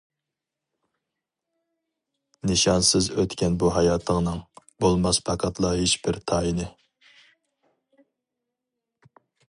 نىشانسىز 2.53 3.09
ئۆتكەن 3.23 3.59
بۇ 3.65 3.69
ھاياتىڭنىڭ، 3.77 4.41
بولماس 4.85 5.23
پەقەتلا 5.29 5.73
ھېچبىر 5.83 6.21
تايىنى. 6.33 6.71